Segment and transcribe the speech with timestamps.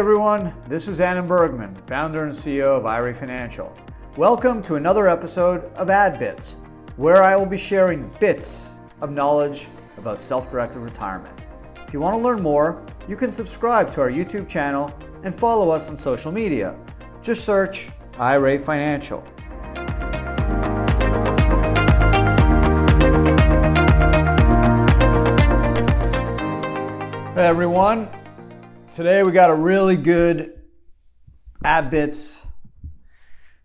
[0.00, 0.54] everyone.
[0.66, 3.70] This is Adam Bergman, founder and CEO of IRA Financial.
[4.16, 6.56] Welcome to another episode of Ad Bits,
[6.96, 9.68] where I will be sharing bits of knowledge
[9.98, 11.38] about self directed retirement.
[11.86, 14.90] If you want to learn more, you can subscribe to our YouTube channel
[15.22, 16.80] and follow us on social media.
[17.20, 19.22] Just search IRA Financial.
[27.34, 28.08] Hey everyone,
[28.92, 30.52] today we got a really good
[31.64, 32.44] AdBits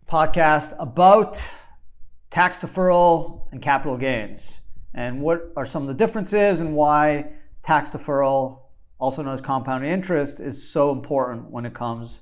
[0.08, 1.44] podcast about
[2.30, 4.60] tax deferral and capital gains
[4.94, 7.32] and what are some of the differences and why
[7.64, 8.60] tax deferral,
[8.98, 12.20] also known as compounding interest, is so important when it comes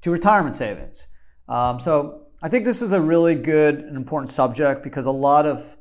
[0.00, 1.06] to retirement savings.
[1.48, 5.44] Um, so I think this is a really good and important subject because a lot
[5.44, 5.76] of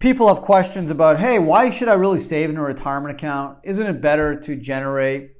[0.00, 3.58] people have questions about, hey, why should I really save in a retirement account?
[3.62, 5.33] Isn't it better to generate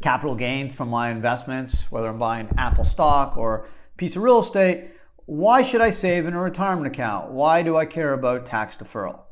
[0.00, 4.90] capital gains from my investments, whether I'm buying Apple stock or piece of real estate?
[5.26, 7.32] Why should I save in a retirement account?
[7.32, 9.22] Why do I care about tax deferral?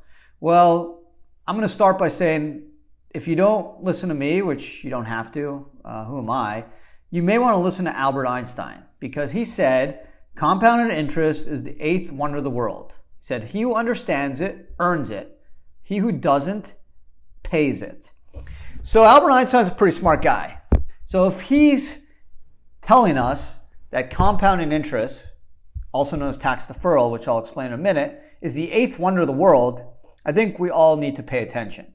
[0.41, 1.03] Well,
[1.47, 2.65] I'm going to start by saying
[3.11, 6.67] if you don't listen to me, which you don't have to, uh, who am I?
[7.11, 11.81] You may want to listen to Albert Einstein because he said compounded interest is the
[11.81, 15.41] eighth wonder of the world He said, He who understands it earns it.
[15.83, 16.75] He who doesn't
[17.43, 18.13] pays it.
[18.83, 20.56] So Albert Einstein's a pretty smart guy.
[21.07, 22.05] So if he's
[22.83, 25.25] telling us that compounding interest,
[25.93, 29.21] also known as tax deferral, which I'll explain in a minute, is the eighth wonder
[29.21, 29.85] of the world,
[30.25, 31.95] I think we all need to pay attention.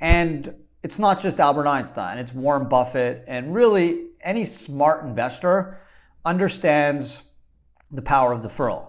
[0.00, 5.80] And it's not just Albert Einstein, it's Warren Buffett, and really any smart investor
[6.24, 7.22] understands
[7.92, 8.88] the power of deferral.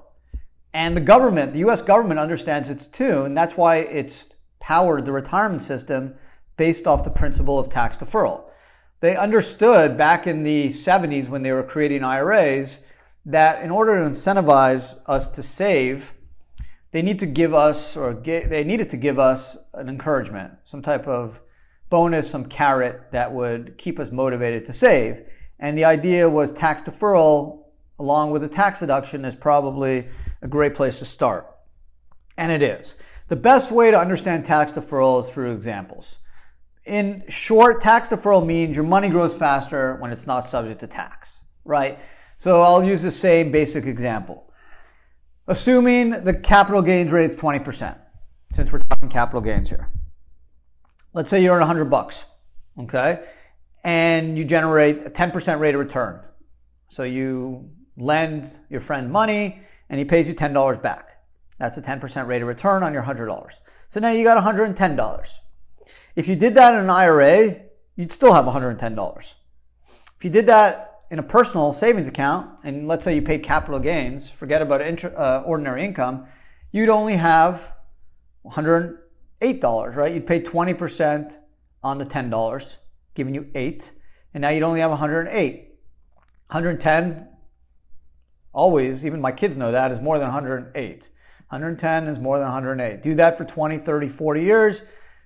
[0.73, 4.27] And the government, the US government understands it too, and that's why it's
[4.59, 6.15] powered the retirement system
[6.57, 8.45] based off the principle of tax deferral.
[9.01, 12.81] They understood back in the 70s when they were creating IRAs
[13.25, 16.13] that in order to incentivize us to save,
[16.91, 20.83] they need to give us or get, they needed to give us an encouragement, some
[20.83, 21.41] type of
[21.89, 25.23] bonus, some carrot that would keep us motivated to save.
[25.59, 27.63] And the idea was tax deferral
[27.97, 30.07] along with a tax deduction is probably
[30.41, 31.47] a great place to start.
[32.37, 32.97] And it is.
[33.29, 36.19] The best way to understand tax deferral is through examples.
[36.85, 41.41] In short, tax deferral means your money grows faster when it's not subject to tax,
[41.63, 41.99] right?
[42.37, 44.51] So I'll use the same basic example.
[45.47, 47.99] Assuming the capital gains rate is 20%,
[48.51, 49.89] since we're talking capital gains here.
[51.13, 52.25] Let's say you earn 100 bucks,
[52.79, 53.23] okay?
[53.83, 56.21] And you generate a 10% rate of return.
[56.87, 61.21] So you lend your friend money and he pays you $10 back.
[61.59, 63.59] That's a 10% rate of return on your $100.
[63.87, 65.39] So now you got $110.
[66.15, 67.61] If you did that in an IRA,
[67.95, 69.35] you'd still have $110.
[70.17, 73.79] If you did that in a personal savings account, and let's say you paid capital
[73.79, 76.27] gains, forget about inter, uh, ordinary income,
[76.71, 77.73] you'd only have
[78.45, 80.13] $108, right?
[80.13, 81.37] You'd pay 20%
[81.83, 82.77] on the $10,
[83.15, 83.91] giving you 8,
[84.33, 85.67] and now you'd only have 108.
[86.47, 87.27] 110
[88.53, 91.09] always, even my kids know that, is more than 108.
[91.47, 93.01] 110 is more than 108.
[93.01, 94.81] Do that for 20, 30, 40 years,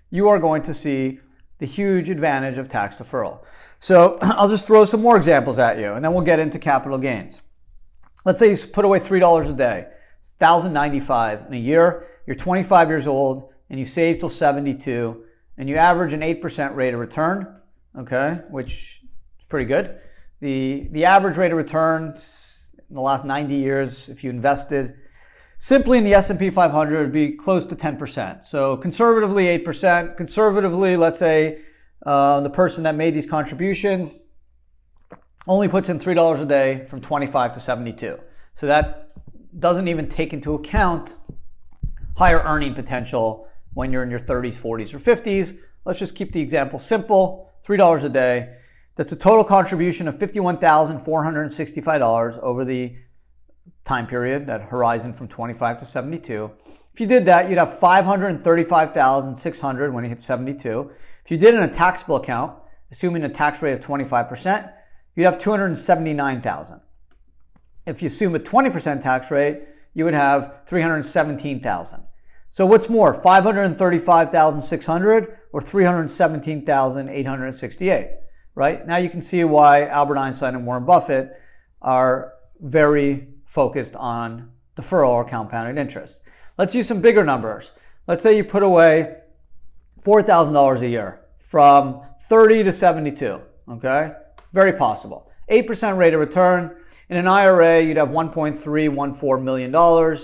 [0.09, 1.19] you are going to see
[1.59, 3.43] the huge advantage of tax deferral.
[3.79, 6.97] So I'll just throw some more examples at you, and then we'll get into capital
[6.97, 7.41] gains.
[8.25, 9.88] Let's say you put away $3 a day.
[10.19, 12.07] It's 1095 in a year.
[12.25, 15.23] You're 25 years old, and you save till 72,
[15.57, 17.61] and you average an 8% rate of return,
[17.97, 19.01] okay, which
[19.39, 19.99] is pretty good.
[20.39, 22.16] The, the average rate of return
[22.89, 24.95] in the last 90 years, if you invested
[25.57, 28.45] simply in the S&P 500, it'd be close to 10%.
[28.45, 30.17] So conservatively 8%.
[30.17, 31.61] Conservatively, let's say
[32.05, 34.13] uh, the person that made these contributions
[35.47, 38.19] only puts in $3 a day from 25 to 72.
[38.53, 39.11] So that
[39.59, 41.16] doesn't even take into account
[42.17, 45.57] higher earning potential when you're in your 30s, 40s, or 50s.
[45.85, 47.52] Let's just keep the example simple.
[47.66, 48.57] $3 a day.
[48.96, 52.96] That's a total contribution of $51,465 over the
[53.85, 56.52] time period, that horizon from 25 to 72.
[56.93, 60.91] If you did that, you'd have 535,600 when you hit 72.
[61.23, 62.58] If you did it in a taxable account,
[62.91, 64.73] assuming a tax rate of 25%,
[65.16, 66.82] you'd have 279,000.
[67.85, 69.61] If you assume a 20% tax rate,
[69.93, 72.03] you would have 317,000.
[72.49, 78.08] So what's more, 535,600 or 317,868?
[78.55, 78.88] right?
[78.88, 81.31] Now you can see why Albert Einstein and Warren Buffett
[81.81, 86.22] are very focused on deferral or compounded interest.
[86.57, 87.72] Let's use some bigger numbers.
[88.07, 89.16] Let's say you put away
[90.05, 94.11] $4,000 a year from 30 to 72, okay?
[94.55, 95.29] very possible.
[95.52, 96.75] 8% rate of return.
[97.09, 100.17] In an IRA, you'd have $1.314 million.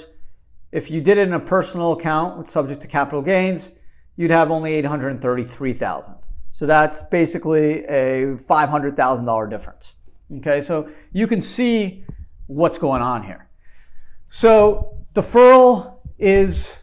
[0.72, 3.74] If you did it in a personal account with subject to capital gains,
[4.16, 6.16] you'd have only 833,000.
[6.54, 9.96] So that's basically a $500,000 difference.
[10.38, 12.06] Okay, so you can see
[12.52, 13.48] what's going on here.
[14.28, 16.78] So deferral is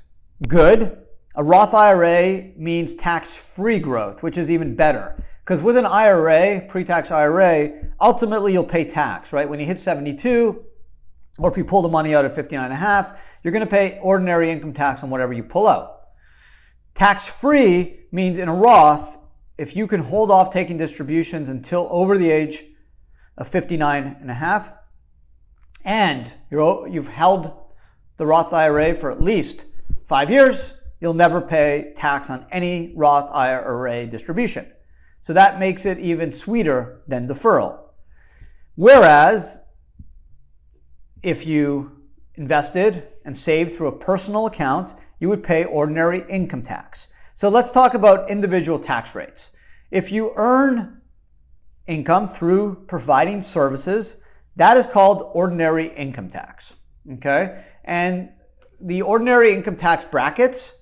[0.47, 0.99] good.
[1.37, 5.23] A Roth IRA means tax-free growth, which is even better.
[5.45, 9.49] Because with an IRA, pre-tax IRA, ultimately you'll pay tax, right?
[9.49, 10.65] When you hit 72,
[11.39, 13.71] or if you pull the money out at 59 and a half, you're going to
[13.71, 16.01] pay ordinary income tax on whatever you pull out.
[16.95, 19.19] Tax-free means in a Roth,
[19.59, 22.65] if you can hold off taking distributions until over the age
[23.37, 24.73] of 59 and a half,
[25.89, 27.51] and you've held
[28.19, 29.65] the Roth IRA for at least
[30.07, 34.71] five years, you'll never pay tax on any Roth IRA distribution.
[35.23, 37.79] So that makes it even sweeter than deferral.
[38.75, 39.63] Whereas
[41.23, 42.03] if you
[42.35, 47.09] invested and saved through a personal account, you would pay ordinary income tax.
[47.35, 49.53] So let's talk about individual tax rates.
[49.91, 51.01] If you earn
[51.87, 54.21] income through providing services,
[54.59, 56.75] that is called ordinary income tax.
[57.15, 57.65] Okay?
[57.85, 58.31] And
[58.81, 60.75] the ordinary income tax brackets,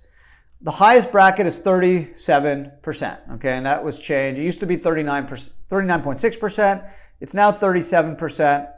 [0.62, 3.34] the highest bracket is 37%.
[3.34, 3.52] Okay?
[3.52, 4.40] And that was changed.
[4.40, 6.90] It used to be 39%, 39.6%.
[7.20, 8.68] It's now 37%.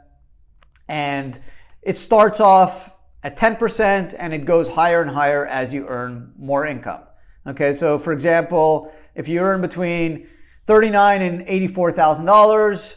[0.89, 1.39] And
[1.81, 2.93] it starts off
[3.23, 7.03] at 10% and it goes higher and higher as you earn more income.
[7.47, 10.27] Okay, so for example, if you earn between
[10.65, 12.95] 39 and $84,000,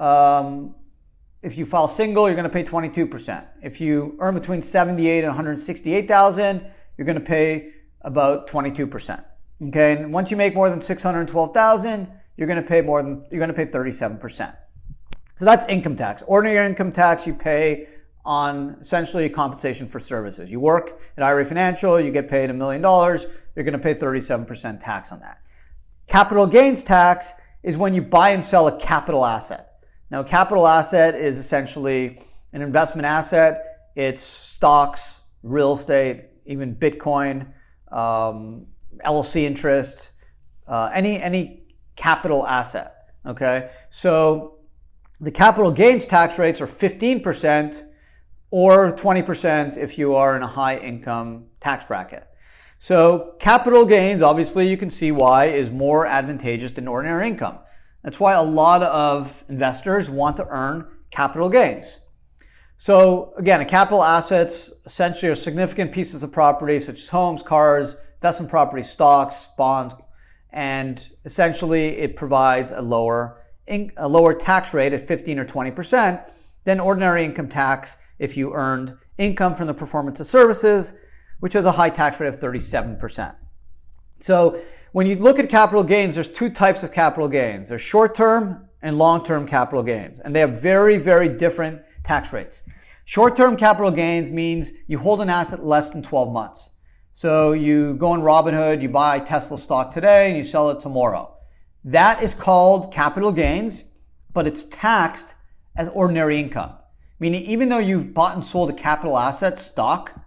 [0.00, 0.76] um,
[1.42, 3.46] if you file single, you're going to pay 22%.
[3.62, 7.72] If you earn between 78 and 168,000, you're going to pay
[8.02, 9.24] about 22%.
[9.68, 13.38] Okay, and once you make more than 612,000, you're going to pay more than you're
[13.38, 14.56] going to pay 37%.
[15.36, 16.22] So that's income tax.
[16.26, 17.88] Ordinary income tax you pay
[18.24, 20.50] on essentially compensation for services.
[20.50, 23.94] You work at IRA Financial, you get paid a million dollars, you're going to pay
[23.94, 25.40] 37% tax on that.
[26.06, 27.32] Capital gains tax
[27.62, 29.69] is when you buy and sell a capital asset.
[30.10, 32.20] Now, capital asset is essentially
[32.52, 33.90] an investment asset.
[33.94, 37.52] It's stocks, real estate, even Bitcoin,
[37.92, 38.66] um,
[39.04, 40.12] LLC interests,
[40.66, 41.62] uh, any any
[41.96, 42.96] capital asset.
[43.24, 44.58] Okay, so
[45.20, 47.84] the capital gains tax rates are 15%
[48.50, 52.26] or 20% if you are in a high income tax bracket.
[52.78, 57.58] So capital gains, obviously you can see why, is more advantageous than ordinary income.
[58.02, 62.00] That's why a lot of investors want to earn capital gains.
[62.76, 68.50] So again, capital assets essentially are significant pieces of property such as homes, cars, investment
[68.50, 69.94] property, stocks, bonds,
[70.50, 73.36] and essentially it provides a lower
[73.68, 76.28] a lower tax rate at 15 or 20%
[76.64, 80.94] than ordinary income tax if you earned income from the performance of services,
[81.38, 83.36] which has a high tax rate of 37%.
[84.18, 84.60] So
[84.92, 87.68] when you look at capital gains, there's two types of capital gains.
[87.68, 92.62] There's short-term and long-term capital gains, and they have very, very different tax rates.
[93.04, 96.70] Short-term capital gains means you hold an asset less than 12 months.
[97.12, 101.36] So you go on Robinhood, you buy Tesla stock today, and you sell it tomorrow.
[101.84, 103.84] That is called capital gains,
[104.32, 105.34] but it's taxed
[105.76, 106.72] as ordinary income.
[107.18, 110.20] Meaning, even though you've bought and sold a capital asset stock,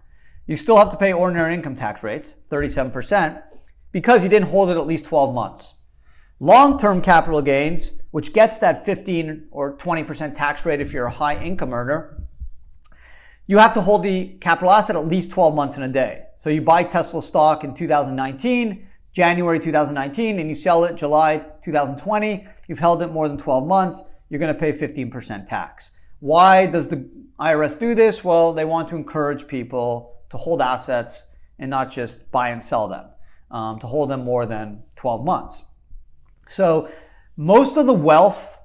[0.46, 3.42] you still have to pay ordinary income tax rates, 37%,
[3.94, 5.76] because you didn't hold it at least 12 months.
[6.42, 11.42] Long-term capital gains, which gets that 15 or 20% tax rate if you're a high
[11.42, 12.22] income earner,
[13.48, 16.26] you have to hold the capital asset at least 12 months in a day.
[16.38, 22.48] So you buy Tesla stock in 2019, January 2019 and you sell it July 2020,
[22.68, 25.92] you've held it more than 12 months, you're going to pay 15% tax.
[26.20, 27.08] Why does the
[27.40, 28.24] IRS do this?
[28.24, 31.28] Well, they want to encourage people to hold assets
[31.60, 33.06] and not just buy and sell them,
[33.54, 35.64] um, to hold them more than 12 months.
[36.48, 36.90] So
[37.38, 38.60] most of the wealth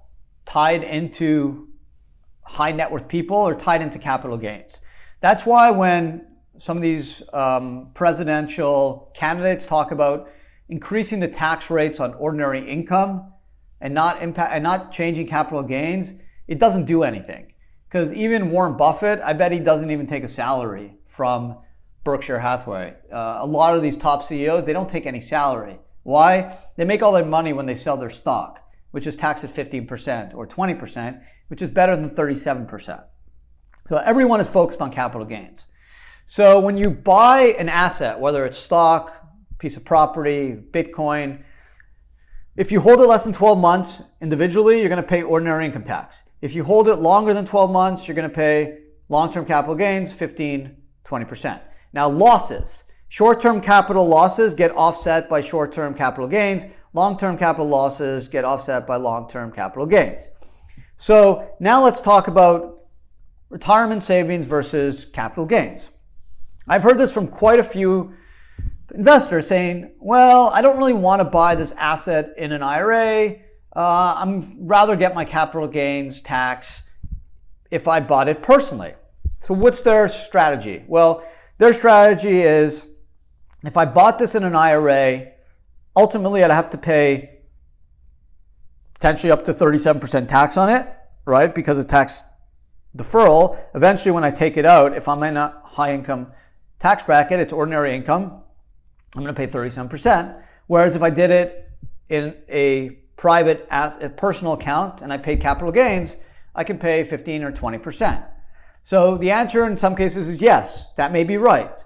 [0.45, 1.69] tied into
[2.43, 4.81] high net worth people are tied into capital gains.
[5.21, 6.27] That's why when
[6.59, 10.31] some of these um, presidential candidates talk about
[10.69, 13.33] increasing the tax rates on ordinary income
[13.81, 16.15] and not impact and not changing capital gains,
[16.49, 17.53] it doesn't do anything.
[17.89, 21.59] Because even Warren Buffett, I bet he doesn't even take a salary from
[22.05, 22.95] Berkshire Hathaway.
[23.13, 25.79] Uh, a lot of these top CEOs, they don't take any salary.
[26.03, 26.57] Why?
[26.77, 30.35] They make all their money when they sell their stock, which is taxed at 15%
[30.35, 33.05] or 20%, which is better than 37%.
[33.87, 35.67] So everyone is focused on capital gains.
[36.27, 39.11] So when you buy an asset, whether it's stock,
[39.59, 41.43] piece of property, Bitcoin,
[42.57, 45.85] If you hold it less than 12 months individually, you're going to pay ordinary income
[45.85, 46.25] tax.
[46.43, 48.79] If you hold it longer than 12 months, you're going to pay
[49.09, 51.61] long-term capital gains 15, 20%.
[51.93, 52.85] Now losses.
[53.09, 56.67] Short-term capital losses get offset by short-term capital gains.
[56.93, 60.31] Long-term capital losses get offset by long-term capital gains.
[60.97, 62.81] So now let's talk about
[63.51, 65.91] retirement savings versus capital gains.
[66.67, 68.15] I've heard this from quite a few
[68.95, 73.37] investors saying, well, I don't really want to buy this asset in an IRA.
[73.75, 76.83] Uh, I'm rather get my capital gains tax
[77.71, 78.95] if I bought it personally.
[79.41, 80.85] So what's their strategy?
[80.89, 81.23] Well,
[81.59, 82.87] their strategy is
[83.65, 85.33] if I bought this in an IRA,
[85.97, 87.41] ultimately I'd have to pay
[88.95, 90.89] potentially up to 37% tax on it,
[91.25, 91.55] right?
[91.55, 92.25] Because of tax
[92.97, 93.59] deferral.
[93.75, 96.33] Eventually, when I take it out, if I'm in a high income
[96.79, 98.43] tax bracket, it's ordinary income.
[99.17, 100.43] I'm going to pay 37%.
[100.67, 101.71] Whereas if I did it
[102.09, 106.17] in a private as a personal account and I paid capital gains,
[106.55, 108.25] I can pay 15 or 20%.
[108.89, 111.79] So the answer in some cases is yes, that may be right.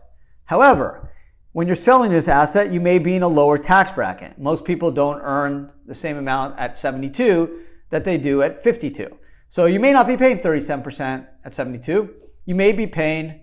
[0.44, 1.12] However,
[1.50, 4.38] when you're selling this asset, you may be in a lower tax bracket.
[4.38, 9.18] Most people don't earn the same amount at 72 that they do at 52.
[9.48, 12.14] So you may not be paying 37% at 72.
[12.44, 13.40] You may be paying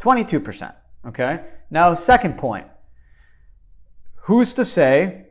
[0.00, 0.74] 22%.
[1.06, 1.46] Okay.
[1.70, 2.66] Now, second point.
[4.24, 5.28] Who's to say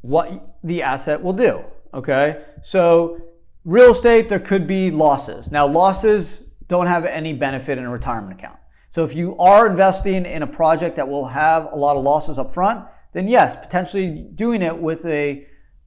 [0.00, 1.62] what the asset will do?
[1.92, 2.42] Okay.
[2.62, 3.20] So
[3.66, 5.50] real estate, there could be losses.
[5.50, 8.58] Now, losses don't have any benefit in a retirement account.
[8.88, 12.38] So if you are investing in a project that will have a lot of losses
[12.38, 15.46] up front, then yes, potentially doing it with a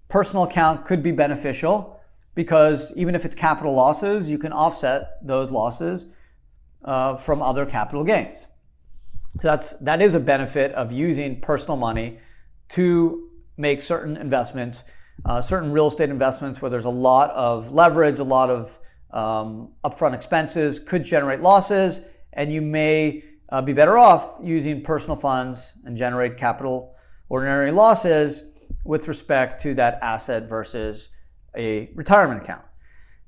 [0.09, 1.99] personal account could be beneficial
[2.35, 6.07] because even if it's capital losses, you can offset those losses
[6.83, 8.45] uh, from other capital gains.
[9.39, 12.19] So that's that is a benefit of using personal money
[12.69, 14.83] to make certain investments,
[15.25, 18.79] uh, certain real estate investments where there's a lot of leverage, a lot of
[19.11, 22.01] um, upfront expenses could generate losses
[22.33, 26.95] and you may uh, be better off using personal funds and generate capital
[27.27, 28.43] ordinary losses
[28.85, 31.09] with respect to that asset versus
[31.55, 32.63] a retirement account.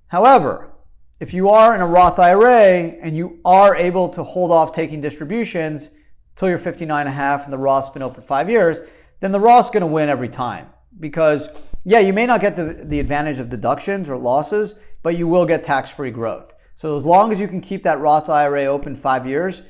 [0.08, 0.74] However,
[1.20, 5.02] if you are in a Roth IRA and you are able to hold off taking
[5.02, 5.90] distributions
[6.36, 8.80] till you're 59 and a half and the Roth's been open five years,
[9.20, 10.70] then the Roth's going to win every time.
[11.00, 11.50] Because,
[11.84, 15.46] yeah, you may not get the, the advantage of deductions or losses, but you will
[15.46, 16.54] get tax free growth.
[16.76, 19.62] So as long as you can keep that Roth IRA open five years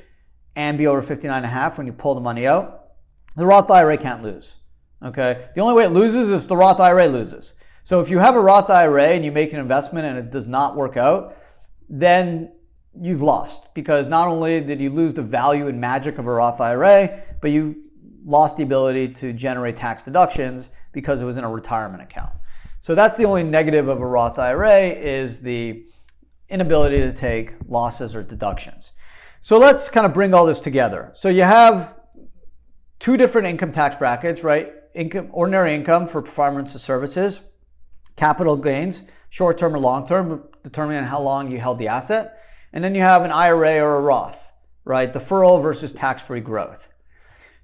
[0.54, 2.90] and be over 59 and a half when you pull the money out,
[3.36, 4.56] the Roth IRA can't lose.
[5.02, 5.48] Okay.
[5.54, 7.54] The only way it loses is the Roth IRA loses.
[7.84, 10.46] So if you have a Roth IRA and you make an investment and it does
[10.46, 11.36] not work out,
[11.88, 12.52] then
[13.00, 16.60] you've lost because not only did you lose the value and magic of a Roth
[16.60, 17.81] IRA, but you
[18.24, 22.32] lost the ability to generate tax deductions because it was in a retirement account.
[22.80, 25.84] So that's the only negative of a Roth IRA is the
[26.48, 28.92] inability to take losses or deductions.
[29.40, 31.10] So let's kind of bring all this together.
[31.14, 31.98] So you have
[32.98, 34.72] two different income tax brackets, right?
[34.94, 37.42] Income, ordinary income for performance of services,
[38.16, 42.38] capital gains, short term or long term, determining how long you held the asset.
[42.72, 44.52] And then you have an IRA or a Roth,
[44.84, 45.12] right?
[45.12, 46.88] Deferral versus tax free growth.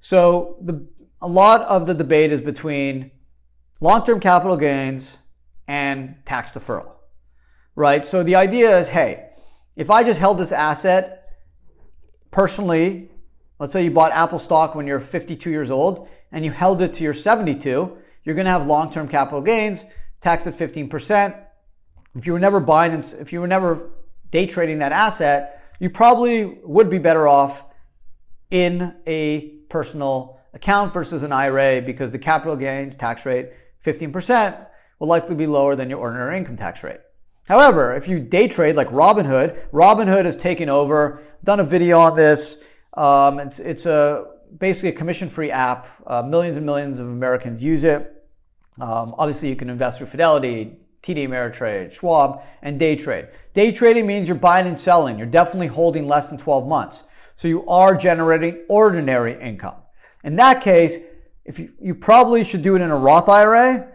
[0.00, 0.86] So the,
[1.20, 3.10] a lot of the debate is between
[3.80, 5.18] long term capital gains
[5.66, 6.98] and tax deferral
[7.78, 8.04] right?
[8.04, 9.30] So the idea is, hey,
[9.76, 11.28] if I just held this asset
[12.32, 13.08] personally,
[13.60, 16.92] let's say you bought Apple stock when you're 52 years old and you held it
[16.94, 19.84] to your 72, you're going to have long-term capital gains,
[20.20, 21.40] taxed at 15%.
[22.16, 23.90] If you were never buying, if you were never
[24.32, 27.64] day trading that asset, you probably would be better off
[28.50, 33.50] in a personal account versus an IRA because the capital gains tax rate,
[33.84, 34.66] 15%,
[34.98, 37.00] will likely be lower than your ordinary income tax rate.
[37.48, 41.22] However, if you day trade like Robinhood, Robinhood has taken over.
[41.38, 42.62] I've done a video on this.
[42.94, 44.26] Um, it's it's a
[44.58, 45.86] basically a commission-free app.
[46.06, 48.14] Uh, millions and millions of Americans use it.
[48.80, 53.28] Um, obviously, you can invest through Fidelity, TD Ameritrade, Schwab, and day trade.
[53.54, 55.16] Day trading means you're buying and selling.
[55.16, 57.04] You're definitely holding less than 12 months.
[57.38, 59.76] So you are generating ordinary income.
[60.24, 60.98] In that case,
[61.46, 63.88] if you, you probably should do it in a Roth IRA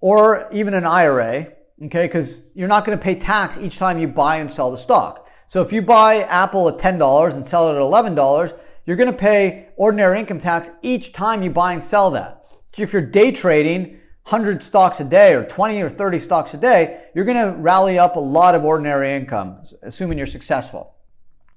[0.00, 1.48] or even an IRA
[1.86, 2.06] okay?
[2.06, 5.28] Because you're not going to pay tax each time you buy and sell the stock.
[5.46, 9.16] So if you buy Apple at $10 and sell it at $11, you're going to
[9.16, 12.44] pay ordinary income tax each time you buy and sell that.
[12.72, 16.56] So if you're day trading 100 stocks a day or 20 or 30 stocks a
[16.56, 20.91] day, you're going to rally up a lot of ordinary income, assuming you're successful.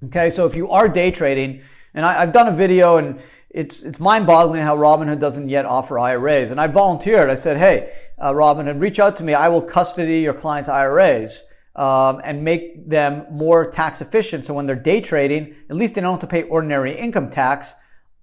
[0.04, 1.62] Okay, so if you are day trading,
[1.94, 5.98] and I, have done a video and it's it's mind-boggling how Robinhood doesn't yet offer
[5.98, 6.50] IRAs.
[6.50, 7.30] And I volunteered.
[7.30, 9.32] I said, "Hey, uh, Robinhood, reach out to me.
[9.32, 14.46] I will custody your clients' IRAs." Um, and make them more tax efficient.
[14.46, 17.74] So when they're day trading, at least they don't have to pay ordinary income tax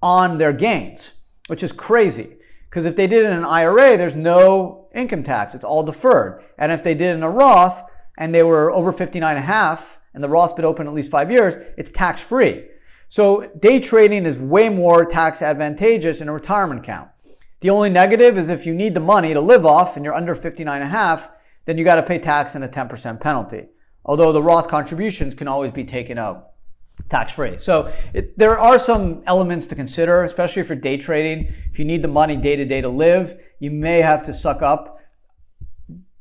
[0.01, 1.13] on their gains,
[1.47, 2.37] which is crazy.
[2.67, 5.53] Because if they did it in an IRA, there's no income tax.
[5.53, 6.43] It's all deferred.
[6.57, 7.83] And if they did it in a Roth
[8.17, 11.11] and they were over 59 and a half and the Roth's been open at least
[11.11, 12.65] five years, it's tax free.
[13.07, 17.09] So day trading is way more tax advantageous in a retirement account.
[17.61, 20.35] The only negative is if you need the money to live off and you're under
[20.35, 21.29] 59 and a half,
[21.65, 23.67] then you got to pay tax and a 10% penalty.
[24.05, 26.49] Although the Roth contributions can always be taken out
[27.09, 27.57] tax free.
[27.57, 31.53] So it, there are some elements to consider, especially if you're day trading.
[31.71, 34.61] If you need the money day to day to live, you may have to suck
[34.61, 34.99] up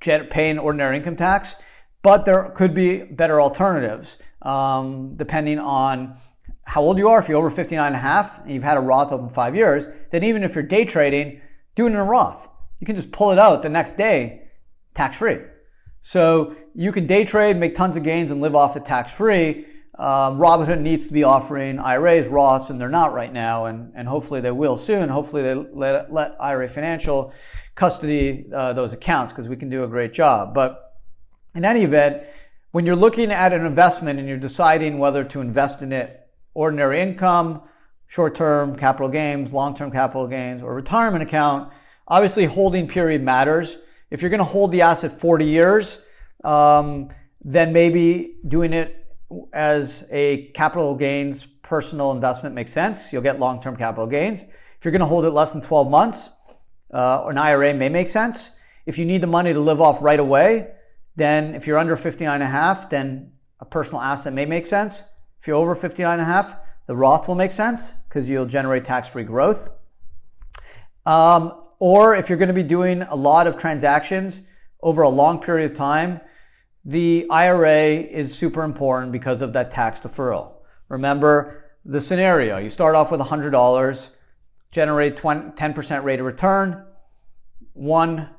[0.01, 1.57] paying ordinary income tax,
[2.03, 6.17] but there could be better alternatives um, depending on
[6.65, 7.19] how old you are.
[7.19, 9.89] If you're over 59 and a half and you've had a Roth open five years,
[10.11, 11.41] then even if you're day trading,
[11.75, 12.49] do it in a Roth.
[12.81, 14.51] You can just pull it out the next day
[14.95, 15.39] tax free.
[16.01, 19.67] So you can day trade, make tons of gains, and live off it tax free.
[19.99, 24.09] Um, Robinhood needs to be offering IRAs, Roths, and they're not right now, and, and
[24.09, 25.09] hopefully they will soon.
[25.11, 27.33] Hopefully they let, let IRA Financial
[27.75, 30.55] custody uh, those accounts because we can do a great job.
[30.55, 30.92] But
[31.55, 32.23] in any event,
[32.71, 37.01] when you're looking at an investment and you're deciding whether to invest in it, ordinary
[37.01, 37.63] income,
[38.07, 41.73] short-term capital gains, long-term capital gains, or retirement account,
[42.09, 43.79] obviously holding period matters.
[44.11, 46.03] If you're going to hold the asset 40 years,
[46.45, 47.11] um,
[47.43, 48.99] then maybe doing it
[49.53, 53.13] as a capital gains personal investment makes sense.
[53.13, 54.43] You'll get long term capital gains.
[54.43, 56.31] If you're going to hold it less than 12 months,
[56.93, 58.53] uh, an IRA may make sense.
[58.85, 60.73] If you need the money to live off right away,
[61.17, 65.03] then if you're under 59 and a half, then a personal asset may make sense.
[65.41, 68.85] If you're over 59 and a half, the Roth will make sense because you'll generate
[68.85, 69.69] tax free growth.
[71.05, 74.43] Um, or if you're going to be doing a lot of transactions
[74.83, 76.21] over a long period of time,
[76.85, 80.55] the IRA is super important because of that tax deferral.
[80.89, 82.59] Remember the scenario.
[82.59, 84.11] You start off with $100,
[84.71, 86.85] generate 20, 10% rate of return.
[87.73, 88.31] One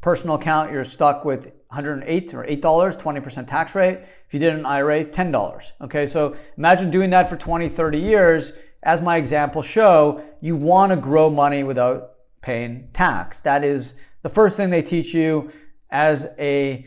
[0.00, 3.98] personal account, you're stuck with 108 or $8, 20% tax rate.
[4.26, 5.72] If you did an IRA, $10.
[5.82, 8.52] Okay, so imagine doing that for 20, 30 years.
[8.82, 13.40] As my example show, you want to grow money without paying tax.
[13.40, 15.50] That is the first thing they teach you
[15.90, 16.86] as a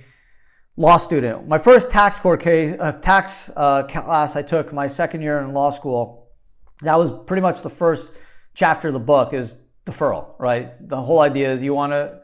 [0.78, 1.48] law student.
[1.48, 5.54] My first tax court case, uh, tax uh, class I took my second year in
[5.54, 6.30] law school,
[6.84, 8.14] that was pretty much the first
[8.54, 10.72] chapter of the book is deferral, right?
[10.88, 12.22] The whole idea is you want to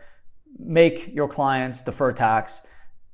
[0.58, 2.62] make your clients defer tax,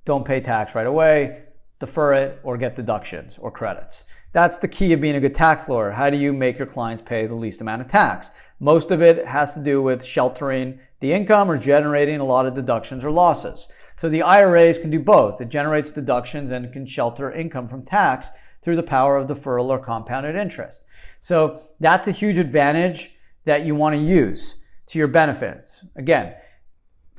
[0.05, 1.43] don't pay tax right away,
[1.79, 4.05] defer it or get deductions or credits.
[4.33, 5.91] That's the key of being a good tax lawyer.
[5.91, 8.31] How do you make your clients pay the least amount of tax?
[8.59, 12.53] Most of it has to do with sheltering the income or generating a lot of
[12.53, 13.67] deductions or losses.
[13.97, 15.41] So the IRAs can do both.
[15.41, 18.29] It generates deductions and can shelter income from tax
[18.61, 20.83] through the power of deferral or compounded interest.
[21.19, 23.11] So that's a huge advantage
[23.45, 25.83] that you want to use to your benefits.
[25.95, 26.35] Again,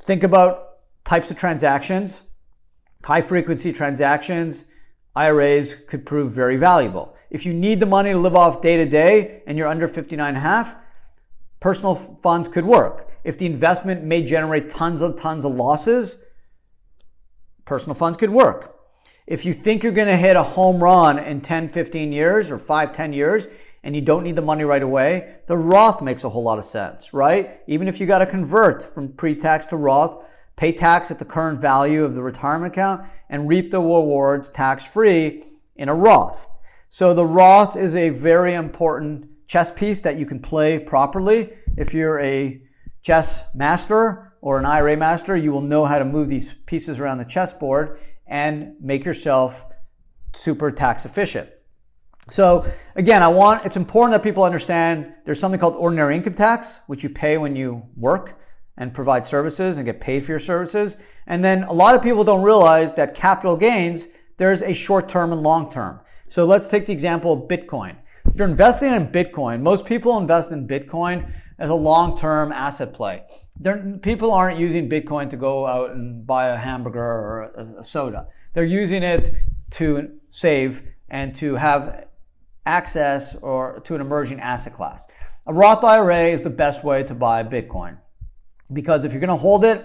[0.03, 2.23] think about types of transactions.
[3.05, 4.67] High frequency transactions,
[5.15, 7.15] IRAs could prove very valuable.
[7.31, 10.29] If you need the money to live off day to day and you're under 59
[10.29, 10.77] and a half,
[11.61, 13.11] personal funds could work.
[13.25, 16.19] If the investment may generate tons and tons of losses,
[17.65, 18.77] personal funds could work.
[19.27, 22.59] If you think you're going to hit a home run in 10, 15 years or
[22.59, 23.47] 5, 10 years
[23.83, 26.65] and you don't need the money right away, the Roth makes a whole lot of
[26.65, 27.61] sense, right?
[27.67, 30.25] Even if you got to convert from pre-tax to Roth,
[30.57, 34.87] pay tax at the current value of the retirement account and reap the rewards tax
[34.87, 35.43] free
[35.77, 36.49] in a Roth.
[36.89, 41.51] So the Roth is a very important chess piece that you can play properly.
[41.77, 42.63] If you're a
[43.03, 47.19] chess master, or an IRA master, you will know how to move these pieces around
[47.19, 49.65] the chessboard and make yourself
[50.35, 51.49] super tax efficient.
[52.29, 56.81] So again, I want, it's important that people understand there's something called ordinary income tax,
[56.87, 58.41] which you pay when you work
[58.77, 60.97] and provide services and get paid for your services.
[61.27, 64.09] And then a lot of people don't realize that capital gains,
[64.39, 66.01] there's a short term and long term.
[66.29, 67.97] So let's take the example of Bitcoin.
[68.25, 72.95] If you're investing in Bitcoin, most people invest in Bitcoin as a long term asset
[72.95, 73.25] play.
[73.59, 77.85] They're, people aren't using Bitcoin to go out and buy a hamburger or a, a
[77.85, 78.29] soda.
[78.55, 79.35] They're using it
[79.73, 82.07] to save and to have
[82.67, 85.07] access or to an emerging asset class.
[85.47, 87.99] A Roth IRA is the best way to buy Bitcoin
[88.73, 89.85] because if you're going to hold it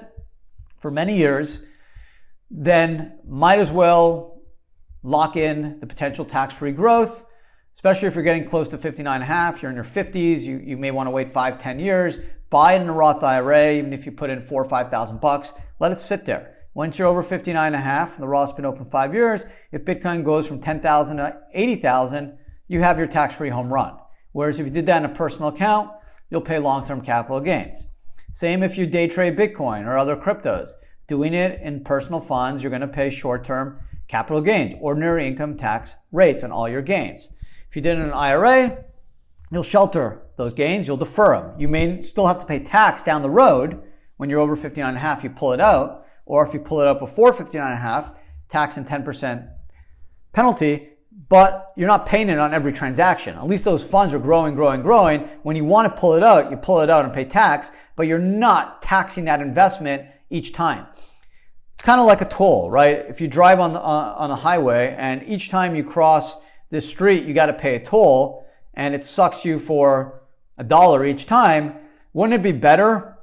[0.80, 1.66] for many years,
[2.50, 4.42] then might as well
[5.04, 7.26] lock in the potential tax-free growth
[7.78, 10.58] especially if you're getting close to 59 and a half, you're in your 50s, you,
[10.58, 12.18] you may want to wait five, 10 years,
[12.50, 15.54] buy it in a Roth IRA, even if you put in four or 5,000 bucks,
[15.80, 16.56] let it sit there.
[16.74, 20.26] Once you're over 59 and a half, the Roth's been open five years, if Bitcoin
[20.26, 23.98] goes from 10,000 to 80,000, you have your tax-free home run.
[24.32, 25.92] Whereas if you did that in a personal account,
[26.30, 27.86] you'll pay long-term capital gains.
[28.32, 30.72] Same if you day trade Bitcoin or other cryptos.
[31.08, 35.96] Doing it in personal funds, you're going to pay short-term capital gains, ordinary income tax
[36.12, 37.30] rates on all your gains.
[37.70, 38.84] If you did it in an IRA,
[39.52, 41.60] you'll shelter those gains, you'll defer them.
[41.60, 43.82] You may still have to pay tax down the road
[44.18, 46.82] when you're over 59 and a half, you pull it out, or if you pull
[46.82, 48.12] it out before 59 and a half,
[48.50, 49.48] tax and 10%
[50.34, 50.90] penalty,
[51.30, 53.36] but you're not paying it on every transaction.
[53.36, 55.22] At least those funds are growing, growing, growing.
[55.44, 58.08] When you want to pull it out, you pull it out and pay tax, but
[58.08, 60.86] you're not taxing that investment each time.
[61.74, 62.98] It's kind of like a toll, right?
[62.98, 66.36] If you drive on the, uh, on a highway and each time you cross
[66.70, 70.22] this street, you got to pay a toll and it sucks you for
[70.58, 71.76] a dollar each time.
[72.14, 73.18] Wouldn't it be better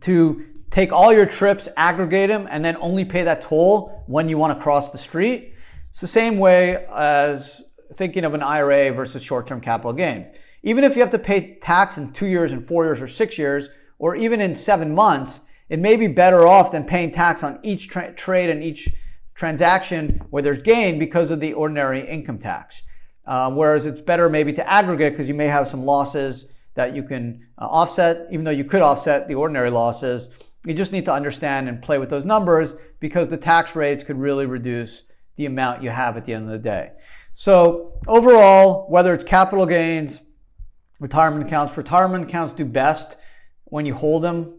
[0.00, 4.36] to take all your trips, aggregate them, and then only pay that toll when you
[4.38, 5.54] want to cross the street.
[5.88, 7.62] It's the same way as
[7.94, 10.30] thinking of an IRA versus short-term capital gains.
[10.62, 13.38] Even if you have to pay tax in two years and four years or six
[13.38, 17.58] years, or even in seven months, it may be better off than paying tax on
[17.62, 18.88] each tra- trade and each
[19.34, 22.82] transaction where there's gain because of the ordinary income tax.
[23.26, 27.02] Uh, whereas it's better maybe to aggregate because you may have some losses that you
[27.02, 30.28] can uh, offset, even though you could offset the ordinary losses
[30.66, 34.18] you just need to understand and play with those numbers because the tax rates could
[34.18, 35.04] really reduce
[35.38, 36.90] the amount you have at the end of the day.
[37.32, 40.20] So overall, whether it's capital gains,
[41.00, 43.16] retirement accounts, retirement accounts do best
[43.64, 44.58] when you hold them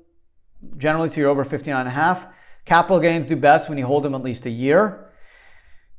[0.77, 2.27] generally to you're over 59 and a half.
[2.65, 5.11] Capital gains do best when you hold them at least a year.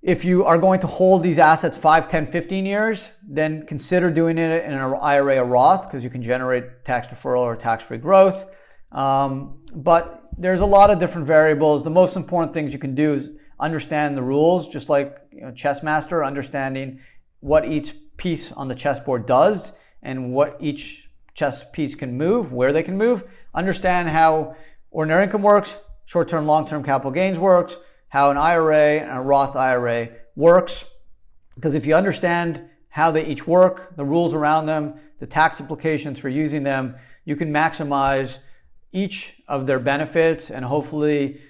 [0.02, 4.38] If you are going to hold these assets 5, 10, 15 years, then consider doing
[4.38, 8.46] it in an IRA or Roth because you can generate tax deferral or tax-free growth.
[8.92, 11.84] Um, but there's a lot of different variables.
[11.84, 15.52] The most important things you can do is understand the rules, just like you know,
[15.52, 17.00] chess master, understanding
[17.40, 22.72] what each piece on the chessboard does and what each chess piece can move, where
[22.72, 23.24] they can move.
[23.54, 24.56] Understand how
[24.90, 27.76] ordinary income works, short-term, long-term capital gains works,
[28.08, 30.84] how an IRA and a Roth IRA works.
[31.54, 36.18] Because if you understand how they each work, the rules around them, the tax implications
[36.18, 38.38] for using them, you can maximize
[38.92, 41.40] each of their benefits and hopefully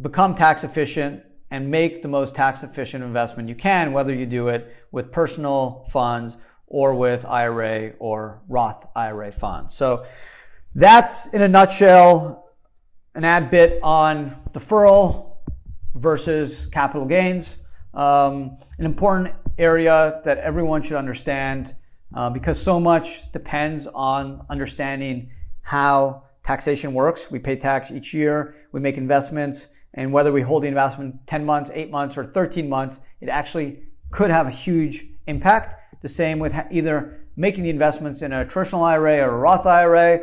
[0.00, 4.48] become tax efficient and make the most tax efficient investment you can, whether you do
[4.48, 9.74] it with personal funds or with IRA or Roth IRA funds.
[9.74, 10.06] So
[10.74, 12.42] that's in a nutshell
[13.14, 15.36] an ad bit on deferral
[15.94, 17.62] versus capital gains.
[17.92, 21.74] Um, an important area that everyone should understand
[22.14, 27.30] uh, because so much depends on understanding how taxation works.
[27.30, 31.44] We pay tax each year, we make investments, and whether we hold the investment 10
[31.44, 36.00] months, 8 months, or 13 months, it actually could have a huge impact.
[36.02, 40.20] The same with either making the investments in a traditional IRA or a Roth IRA,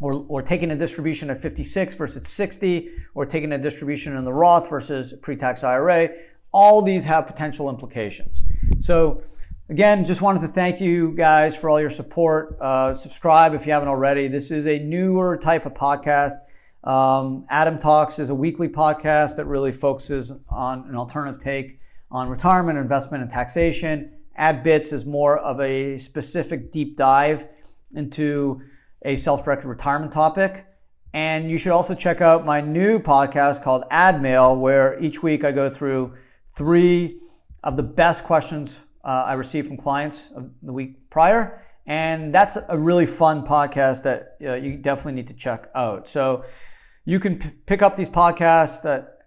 [0.00, 4.32] or, or taking a distribution at 56 versus 60, or taking a distribution in the
[4.32, 6.10] Roth versus pre-tax IRA.
[6.52, 8.44] All these have potential implications.
[8.78, 9.22] So
[9.70, 12.56] Again, just wanted to thank you guys for all your support.
[12.58, 14.26] Uh, subscribe if you haven't already.
[14.26, 16.36] This is a newer type of podcast.
[16.84, 22.28] Um, Adam Talks is a weekly podcast that really focuses on an alternative take on
[22.28, 24.12] retirement, investment, and taxation.
[24.36, 27.48] Ad Bits is more of a specific deep dive
[27.94, 28.62] into
[29.02, 30.66] a self directed retirement topic.
[31.12, 35.42] And you should also check out my new podcast called Ad Mail, where each week
[35.42, 36.14] I go through
[36.54, 37.20] three
[37.64, 40.30] of the best questions uh, I received from clients
[40.62, 41.64] the week prior.
[41.86, 46.06] And that's a really fun podcast that uh, you definitely need to check out.
[46.06, 46.44] So
[47.08, 49.22] you can p- pick up these podcasts at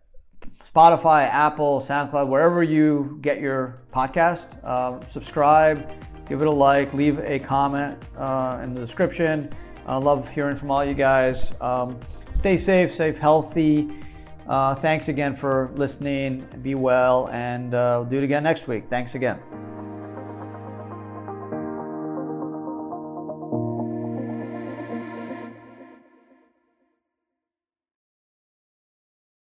[0.64, 4.64] Spotify, Apple, SoundCloud, wherever you get your podcast.
[4.64, 5.92] Uh, subscribe,
[6.30, 9.50] give it a like, leave a comment uh, in the description.
[9.88, 11.60] I love hearing from all you guys.
[11.60, 12.00] Um,
[12.34, 13.92] stay safe, safe, healthy.
[14.46, 16.46] Uh, thanks again for listening.
[16.62, 18.84] Be well, and uh, we'll do it again next week.
[18.92, 19.40] Thanks again.